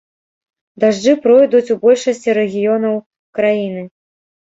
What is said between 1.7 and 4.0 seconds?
у большасці рэгіёнаў краіны.